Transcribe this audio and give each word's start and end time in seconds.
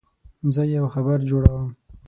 زه 0.53 0.61
یو 0.75 0.85
خبر 0.93 1.19
جوړوم. 1.29 1.67